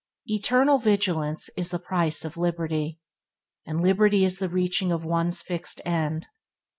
"Eternal 0.25 0.79
vigilance 0.79 1.47
is 1.55 1.69
the 1.69 1.77
price 1.77 2.25
of 2.25 2.35
liberty", 2.35 2.99
and 3.67 3.83
liberty 3.83 4.25
is 4.25 4.39
the 4.39 4.49
reaching 4.49 4.91
of 4.91 5.05
one's 5.05 5.43
fixed 5.43 5.79
end. 5.85 6.25